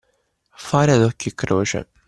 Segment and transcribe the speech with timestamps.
[0.69, 1.87] Fare ad occhio e croce.